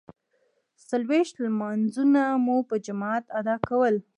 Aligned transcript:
څلویښت 0.87 1.35
لمانځونه 1.45 2.21
مو 2.45 2.57
په 2.69 2.75
جماعت 2.85 3.25
ادا 3.39 3.55
کول. 3.67 3.95